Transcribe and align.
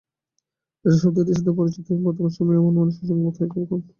Data 0.85 0.97
শব্দটির 0.97 1.37
সাথে 1.39 1.51
পরিচিত 1.59 1.85
নয় 1.89 2.03
বর্তমান 2.05 2.31
সময়ে 2.37 2.59
এমন 2.59 2.73
মানুষের 2.77 3.05
সংখ্যা 3.09 3.25
বোধহয় 3.25 3.49
খুবই 3.53 3.67
কম। 3.69 3.81